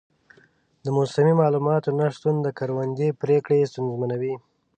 د 0.83 0.85
موسمي 0.97 1.33
معلوماتو 1.41 1.89
نه 1.99 2.05
شتون 2.15 2.35
د 2.41 2.47
کروندې 2.59 3.17
پریکړې 3.21 3.69
ستونزمنوي. 3.71 4.35